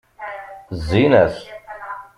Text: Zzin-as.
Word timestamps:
Zzin-as. 0.79 1.37